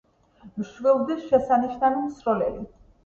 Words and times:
მშვილდის 0.61 1.21
შესანიშნავი 1.27 2.03
მსროლელი. 2.07 2.67